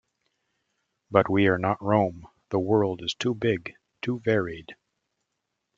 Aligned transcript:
But 1.11 1.29
we 1.29 1.45
are 1.45 1.59
not 1.59 1.79
Rome; 1.79 2.25
the 2.49 2.57
world 2.57 3.03
is 3.03 3.13
too 3.13 3.35
big, 3.35 3.75
too 4.01 4.19
varied. 4.21 4.75